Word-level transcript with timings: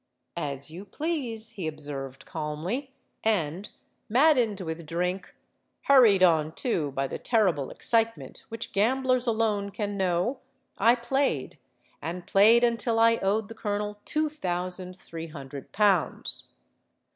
'—'As 0.35 0.71
you 0.71 0.83
please,' 0.83 1.49
he 1.49 1.67
observed 1.67 2.25
calmly; 2.25 2.91
and, 3.23 3.69
maddened 4.09 4.59
with 4.61 4.87
drink—hurried 4.87 6.23
on, 6.23 6.51
too, 6.53 6.91
by 6.93 7.05
the 7.05 7.19
terrible 7.19 7.69
excitement 7.69 8.43
which 8.49 8.71
gamblers 8.73 9.27
alone 9.27 9.69
can 9.69 9.97
know, 9.97 10.39
I 10.79 10.95
played—and 10.95 12.25
played 12.25 12.63
until 12.63 12.97
I 12.97 13.17
owed 13.17 13.47
the 13.47 13.53
colonel 13.53 13.99
two 14.03 14.27
thousand 14.27 14.97
three 14.97 15.27
hundred 15.27 15.71
pounds. 15.71 16.47